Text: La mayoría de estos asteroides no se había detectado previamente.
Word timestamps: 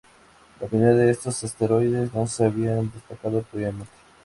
La 0.59 0.65
mayoría 0.71 0.95
de 0.95 1.11
estos 1.11 1.43
asteroides 1.43 2.11
no 2.15 2.25
se 2.25 2.43
había 2.45 2.73
detectado 2.75 3.43
previamente. 3.43 3.91